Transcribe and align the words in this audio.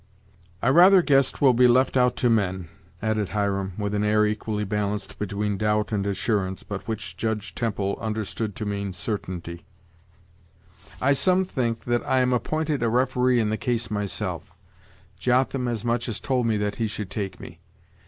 "I 0.63 0.69
rather 0.69 1.03
guess 1.03 1.31
'twill 1.31 1.53
be 1.53 1.67
left 1.67 1.95
out 1.95 2.15
to 2.15 2.29
men," 2.31 2.69
added 3.03 3.29
Hiram, 3.37 3.73
with 3.77 3.93
an 3.93 4.03
air 4.03 4.25
equally 4.25 4.63
balanced 4.63 5.19
between 5.19 5.59
doubt 5.59 5.91
and 5.91 6.07
assurance, 6.07 6.63
but 6.63 6.87
which 6.87 7.15
judge 7.17 7.53
Temple 7.53 7.99
understood 8.01 8.55
to 8.55 8.65
mean 8.65 8.93
certainty; 8.93 9.63
"I 10.99 11.11
some 11.13 11.43
think 11.45 11.83
that 11.83 12.03
I 12.07 12.21
am 12.21 12.33
appointed 12.33 12.81
a 12.81 12.89
referee 12.89 13.39
in 13.39 13.51
the 13.51 13.57
case 13.57 13.91
myself; 13.91 14.51
Jotham 15.19 15.67
as 15.67 15.85
much 15.85 16.09
as 16.09 16.19
told 16.19 16.47
me 16.47 16.57
that 16.57 16.77
he 16.77 16.87
should 16.87 17.11
take 17.11 17.39
me. 17.39 17.59